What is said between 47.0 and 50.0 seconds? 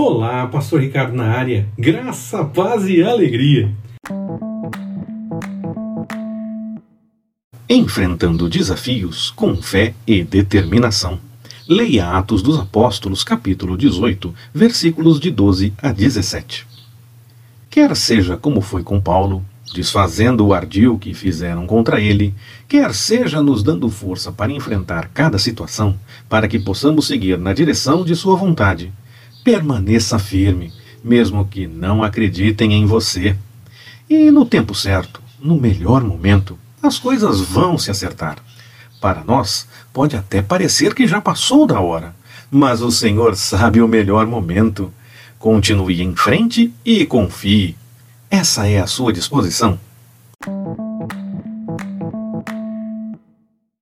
confie. Essa é a sua disposição.